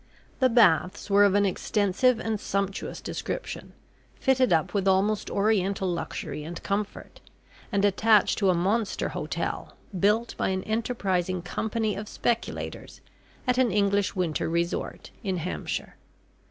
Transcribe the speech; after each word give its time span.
The 0.39 0.49
Baths 0.49 1.11
were 1.11 1.25
of 1.25 1.35
an 1.35 1.45
extensive 1.45 2.19
and 2.19 2.39
sumptuous 2.39 3.01
description 3.01 3.73
fitted 4.15 4.51
up 4.51 4.73
with 4.73 4.87
almost 4.87 5.29
oriental 5.29 5.87
luxury 5.87 6.43
and 6.43 6.57
comfort, 6.63 7.19
and 7.71 7.85
attached 7.85 8.39
to 8.39 8.49
a 8.49 8.55
monster 8.55 9.09
hotel, 9.09 9.75
built 9.99 10.33
by 10.37 10.47
an 10.49 10.63
enterprising 10.63 11.43
Company 11.43 11.93
of 11.95 12.09
speculators, 12.09 13.01
at 13.45 13.59
an 13.59 13.71
English 13.71 14.15
winter 14.15 14.49
resort, 14.49 15.11
in 15.23 15.37
Hampshire. 15.37 15.93